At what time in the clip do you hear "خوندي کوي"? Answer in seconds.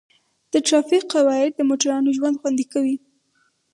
2.41-2.95